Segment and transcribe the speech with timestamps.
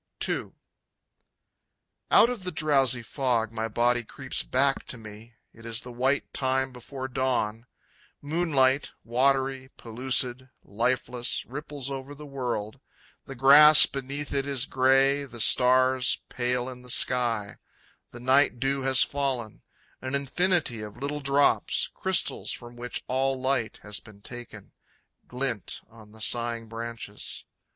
[0.27, 0.49] II.
[2.09, 5.35] Out of the drowsy fog my body creeps back to me.
[5.53, 7.67] It is the white time before dawn.
[8.19, 12.79] Moonlight, watery, pellucid, lifeless, ripples over the world.
[13.27, 17.57] The grass beneath it is gray; the stars pale in the sky.
[18.09, 19.61] The night dew has fallen;
[20.01, 24.71] An infinity of little drops, crystals from which all light has been taken,
[25.27, 27.43] Glint on the sighing branches.